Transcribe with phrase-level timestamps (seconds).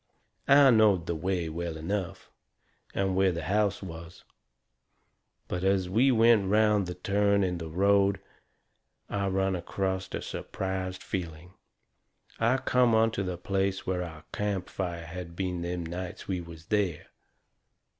[0.47, 2.31] I knowed the way well enough,
[2.95, 4.23] and where the house was,
[5.47, 8.19] but as we went around the turn in the road
[9.11, 11.53] I run acrost a surprised feeling.
[12.39, 17.11] I come onto the place where our campfire had been them nights we was there.